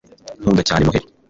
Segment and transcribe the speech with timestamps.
[0.39, 1.07] nkunda cyane noheri